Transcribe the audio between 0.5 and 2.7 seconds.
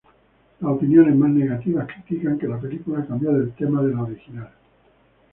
Las opiniones más negativas critican, que la